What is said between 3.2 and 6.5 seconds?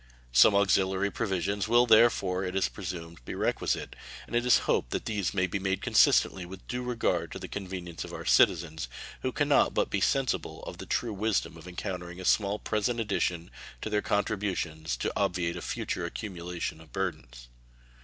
be requisite, and it is hoped that these may be made consistently